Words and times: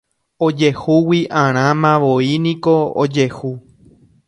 Ojehugui'arãmavoíniko 0.45 2.75
ojehu 3.03 3.53